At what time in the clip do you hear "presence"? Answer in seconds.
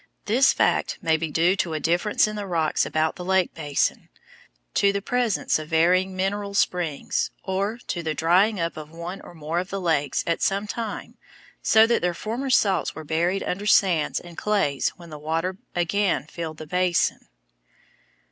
4.99-5.59